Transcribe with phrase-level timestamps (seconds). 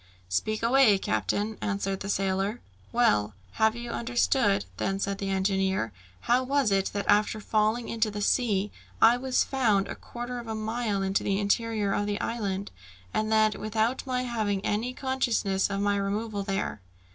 [0.29, 2.59] "Speak away, captain," answered the sailor.
[2.91, 8.09] "Well, have you understood," then said the engineer, "how was it that after falling into
[8.09, 12.19] the sea, I was found a quarter of a mile into the interior of the
[12.19, 12.71] island,
[13.13, 16.81] and that, without my having any consciousness of my removal there?"